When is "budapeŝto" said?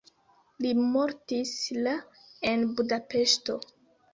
2.81-3.61